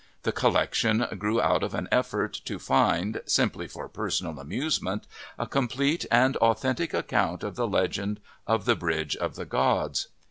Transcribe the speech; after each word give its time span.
The 0.23 0.31
collection 0.31 1.05
grew 1.19 1.39
out 1.39 1.61
of 1.61 1.75
an 1.75 1.87
effort 1.91 2.33
to 2.45 2.57
find, 2.57 3.21
simply 3.27 3.67
for 3.67 3.87
personal 3.87 4.39
amusement, 4.39 5.05
a 5.37 5.45
com 5.45 5.67
plete 5.67 6.07
and 6.09 6.35
authentic 6.37 6.91
account 6.91 7.43
of 7.43 7.55
the 7.55 7.67
legend 7.67 8.19
of 8.47 8.65
the 8.65 8.75
bridge 8.75 9.15
of 9.15 9.35
the 9.35 9.45
gods. 9.45 10.07